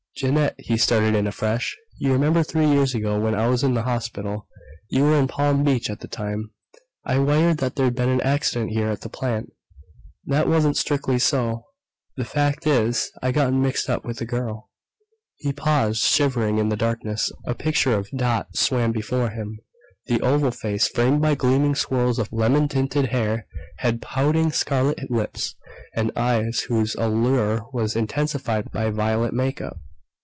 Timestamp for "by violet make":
28.71-29.59